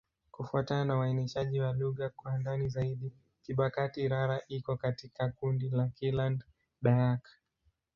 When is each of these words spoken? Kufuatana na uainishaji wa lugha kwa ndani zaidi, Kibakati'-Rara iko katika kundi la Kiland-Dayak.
Kufuatana 0.31 0.85
na 0.85 0.99
uainishaji 0.99 1.59
wa 1.59 1.73
lugha 1.73 2.09
kwa 2.09 2.37
ndani 2.37 2.69
zaidi, 2.69 3.11
Kibakati'-Rara 3.43 4.41
iko 4.47 4.77
katika 4.77 5.29
kundi 5.29 5.69
la 5.69 5.87
Kiland-Dayak. 6.01 7.19